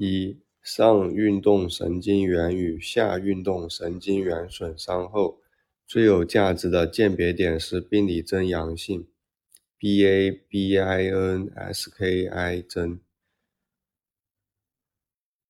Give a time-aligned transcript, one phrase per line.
[0.00, 5.40] 一、上运动神经元与下运动神经元损伤后，
[5.88, 9.08] 最有价值的鉴别点是病理征阳性
[9.80, 10.32] （BA-BIN-SKI
[12.64, 13.00] 征）。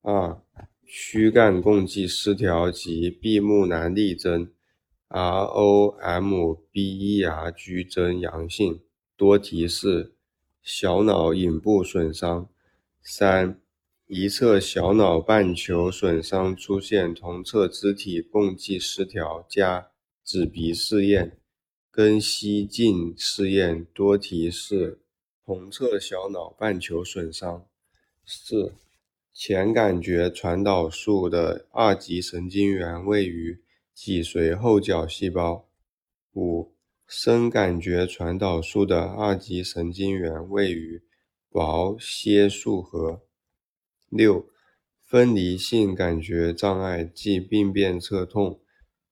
[0.00, 0.40] 二、
[0.86, 4.50] 躯干共济失调及闭目难立征
[5.10, 5.92] （ROMBERG
[7.86, 8.80] 征阳性，
[9.14, 10.14] 多提示
[10.62, 12.48] 小脑隐部损伤）。
[13.04, 13.60] 三、
[14.10, 19.90] 一侧小脑半球损伤出现同侧肢体共济失调加
[20.24, 21.36] 指鼻试验、
[21.90, 25.02] 根吸镜试验多提示
[25.44, 27.66] 同侧小脑半球损伤。
[28.24, 28.72] 四、
[29.34, 33.60] 前感觉传导束的二级神经元位于
[33.92, 35.68] 脊髓后角细胞。
[36.32, 36.72] 五、
[37.06, 41.02] 深感觉传导束的二级神经元位于
[41.50, 43.27] 薄楔束核。
[44.08, 44.48] 六、
[45.04, 48.60] 分离性感觉障碍即病变侧痛、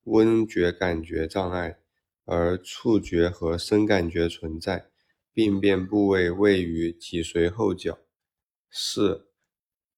[0.05, 1.79] 温觉感觉障碍，
[2.25, 4.87] 而触觉和深感觉存在，
[5.33, 7.99] 病变部位位于脊髓后角。
[8.71, 9.29] 四、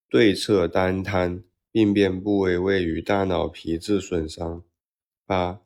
[0.09, 4.63] 对侧单瘫，病变部位位于大脑皮质损伤。
[5.27, 5.61] 八、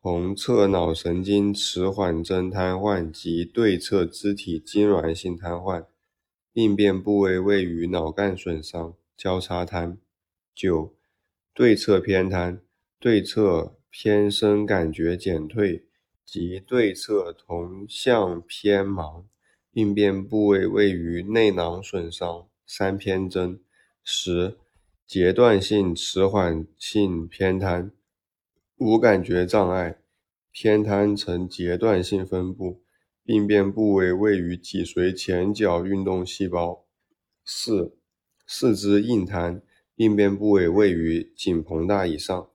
[0.00, 5.86] 同侧脑神经迟缓征瘫痪及对侧肢体痉挛性瘫痪，
[6.52, 9.98] 病变部位位于脑干损伤、交叉瘫。
[10.54, 10.94] 九、
[11.54, 12.60] 对侧偏瘫，
[12.98, 15.86] 对侧偏深感觉减退
[16.24, 19.24] 及对侧同向偏盲，
[19.72, 23.60] 病变部位位于内囊损伤、三偏征。
[24.02, 24.56] 十、
[25.06, 27.92] 阶段性迟缓性偏瘫，
[28.78, 29.98] 无感觉障碍，
[30.50, 32.82] 偏瘫呈阶段性分布，
[33.28, 36.86] 病变部位位于脊髓前角运动细胞。
[37.44, 37.94] 四、
[38.46, 39.60] 四肢硬瘫，
[39.94, 42.48] 病变部位位于颈膨大以上。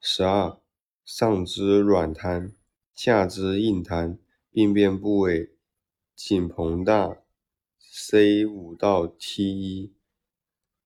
[0.00, 0.58] 十二、
[1.04, 2.52] 上肢软瘫，
[2.96, 4.18] 下肢硬瘫，
[4.50, 5.52] 病变部位
[6.16, 7.18] 颈膨大
[7.78, 9.92] C 五到 T 一。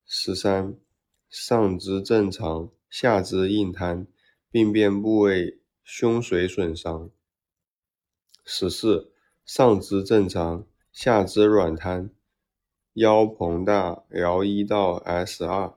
[0.05, 0.75] 十三、
[1.27, 4.05] 上肢正常，下肢硬瘫，
[4.51, 7.09] 病变部位胸髓损伤。
[8.45, 9.12] 十四、
[9.45, 12.09] 上肢正常，下肢软瘫，
[12.93, 15.73] 腰膨大 L 一到 S 二。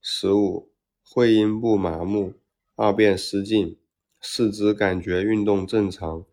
[0.00, 0.70] 十五、
[1.02, 2.34] 会阴部麻木，
[2.74, 3.78] 二便失禁，
[4.20, 6.24] 四肢感觉运动正常，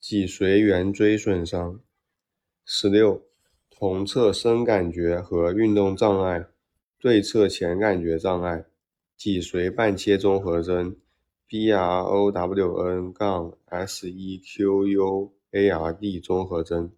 [0.00, 1.80] 脊髓圆锥损伤。
[2.64, 3.22] 十六。
[3.70, 6.44] 同侧深感觉和运动障碍，
[6.98, 8.66] 对侧前感觉障碍，
[9.16, 10.96] 脊髓半切综合征
[11.46, 16.20] B R O W N 杠 S E Q U A.R.D.
[16.20, 16.92] 综合征。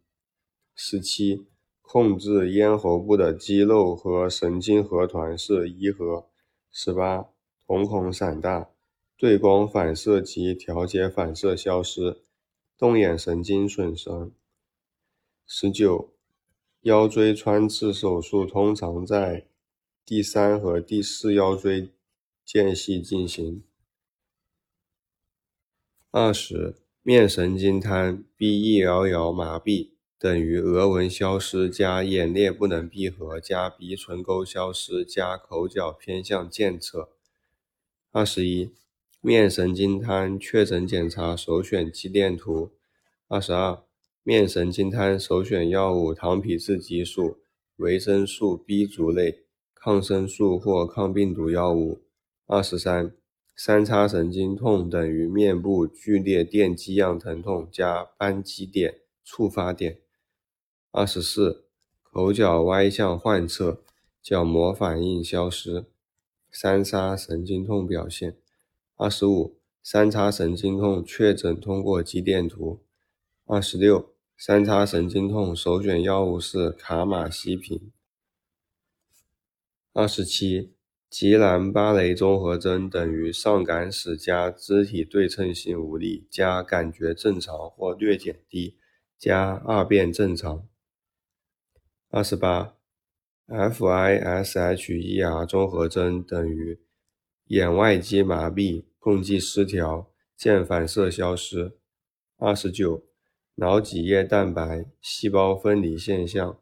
[0.74, 1.46] 十七，
[1.80, 6.28] 控制咽喉部的肌肉和神经核团是一核。
[6.70, 7.28] 十八，
[7.66, 8.70] 瞳孔散大，
[9.16, 12.22] 对光反射及调节反射消失，
[12.76, 14.30] 动眼神经损伤。
[15.46, 16.12] 十九。
[16.82, 19.46] 腰椎穿刺手术通常在
[20.04, 21.92] 第三和第四腰椎
[22.44, 23.62] 间隙进行。
[26.10, 29.90] 二十面神经瘫 （BELL 麻痹）
[30.20, 37.08] 等于额纹消失加眼裂不能闭合加鼻唇沟消失加口角偏向健侧。
[38.12, 38.70] 二十一
[39.20, 42.70] 面神经瘫确诊检查首选肌电图。
[43.26, 43.82] 二十二。
[44.24, 47.38] 面神经瘫首选药物：糖皮质激素、
[47.78, 49.40] 维生素 B 族类、
[49.74, 52.02] 抗生素或抗病毒药物。
[52.46, 53.12] 二十三，
[53.54, 60.00] 三叉神经痛等于面部剧烈电击样疼痛加扳机点触发点。
[60.90, 61.66] 二十四，
[62.02, 63.82] 口角歪向患侧，
[64.22, 65.86] 角膜反应消失。
[66.50, 68.36] 三叉神经痛表现。
[68.96, 72.82] 二十五，三叉神经痛确诊通过肌电图。
[73.46, 74.10] 二十六。
[74.36, 77.92] 三叉神经痛首选药物是卡马西平。
[79.92, 80.72] 二十七，
[81.12, 88.79] 吉兰巴雷综合征等于上感史加肢体对称性无力加感觉正常或略减低
[89.19, 90.67] 加二便正常。
[92.09, 92.76] 二十八
[93.47, 96.81] ，FISHER 综合征等于
[97.49, 101.76] 眼外肌麻痹、共济失调、见反射消失。
[102.38, 103.05] 二十九。
[103.56, 106.59] 脑脊液蛋白细胞分离现象，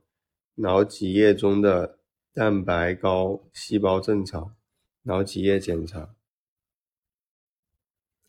[0.57, 2.00] 脑脊液中的
[2.33, 4.55] 蛋白高，细胞正常。
[5.03, 6.15] 脑脊液检查。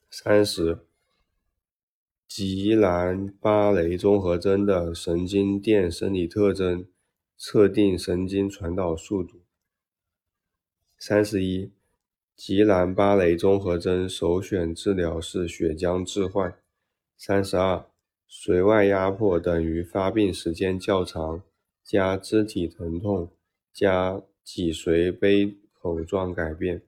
[0.10, 0.80] 三十，
[2.28, 6.88] 吉兰巴雷综合征的神经电生理特征，
[7.38, 9.42] 测定神经传导速度。
[10.98, 11.72] 三十一，
[12.36, 16.58] 吉兰巴雷综合征首选治疗是血浆置换。
[17.18, 17.86] 三十二，
[18.28, 21.44] 髓外压迫等于发病时间较长，
[21.84, 23.32] 加肢体疼痛，
[23.74, 26.84] 加脊髓杯口状改变。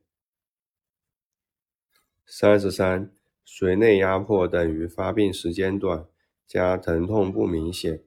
[2.26, 3.12] 三十三，
[3.46, 6.08] 髓内压迫等于发病时间短，
[6.48, 8.04] 加疼痛不明显，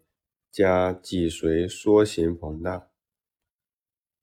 [0.50, 2.88] 加脊髓缩形膨大。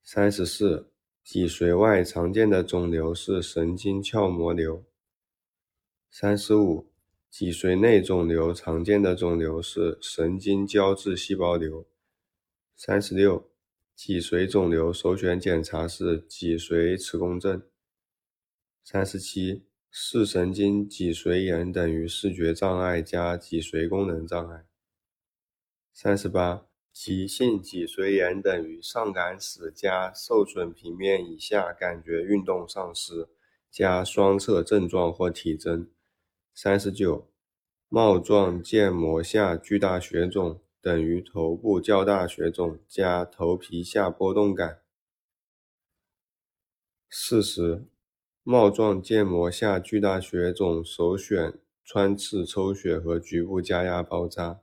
[0.04, 0.92] 三十四，
[1.24, 4.84] 脊髓外常见的肿瘤是神经鞘膜瘤。
[6.12, 6.92] 三十五，
[7.30, 11.88] 脊髓内肿瘤常见的肿瘤是神经胶质细胞瘤。
[12.76, 13.50] 三十六，
[13.96, 17.68] 脊髓肿瘤首选检查是脊髓磁共振。
[18.84, 19.66] 三十七。
[19.96, 24.66] 视神经脊髓炎等于视觉障碍加脊髓功能障碍。
[25.94, 33.30] 三十八，急性脊髓炎等于上感史加受损平面以下感觉运动丧失
[33.70, 35.88] 加双侧症状或体征。
[36.56, 37.32] 三十九，
[37.88, 44.84] 帽状腱膜下巨大血肿等于头部较大血肿加头皮下波动感。
[47.10, 47.88] 四十。
[48.46, 54.60] 帽状腱膜下巨大血肿首选穿刺抽血和局部加压包扎。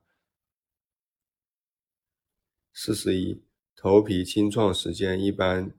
[2.75, 3.43] 四十一，
[3.75, 5.73] 头皮清创时间一般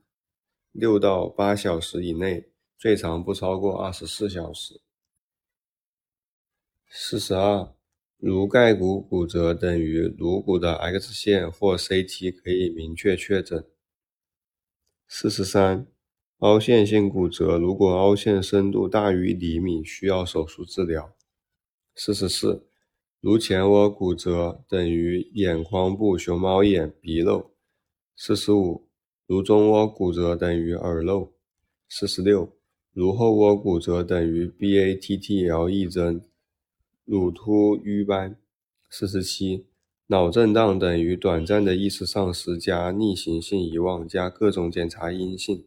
[0.71, 4.81] 六到八小时以内，最长不超过二十四小时。
[6.89, 7.71] 四十二，
[8.21, 13.65] 颅盖骨骨折等于颅骨的 X 线或 CT 可以明确确诊。
[15.07, 15.85] 四十三。
[16.41, 21.15] 凹陷性骨折，如果凹陷深度大于厘米，需要手术治疗。
[21.93, 22.65] 四十四，
[23.19, 27.51] 颅前窝骨折等于眼眶部熊猫眼鼻漏。
[28.15, 28.87] 四十五，
[29.27, 31.31] 颅中窝骨折等于耳漏。
[31.87, 32.51] 四十六，
[32.93, 36.25] 颅后窝骨折等于 BATTLE 针，
[37.11, 38.37] 乳突瘀斑。
[38.89, 39.65] 四十七，
[40.07, 45.65] 脑震荡等于短暂的意识丧失加逆行性遗忘加各种检查阴性。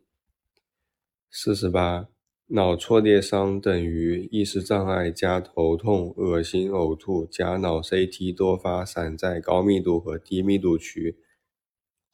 [1.31, 2.08] 四十八，
[2.46, 11.19] 脑挫裂伤等于意识障碍加头痛、恶心、呕吐加脑 CT 多发散在高密度和低密度区，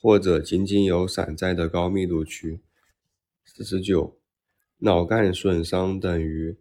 [0.00, 2.59] 或者仅仅有散在的高密度区。
[3.44, 4.17] 四十九，
[4.79, 6.56] 脑干损伤等于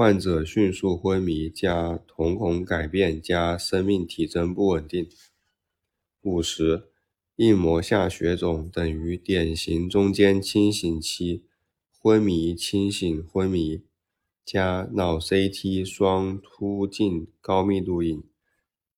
[0.00, 5.06] 患者迅速昏迷加瞳孔改变加生命体征不稳定。
[6.22, 6.84] 五十，
[7.36, 11.44] 硬膜下血肿等于典型中间清醒期。
[11.98, 13.82] 昏迷、清醒、昏迷，
[14.42, 18.24] 加脑 CT 双凸镜高密度影。